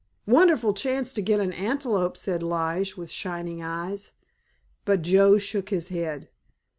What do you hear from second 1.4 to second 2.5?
antelope," said